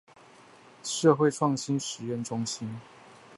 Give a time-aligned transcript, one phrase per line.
[0.81, 2.81] 社會創新實驗中心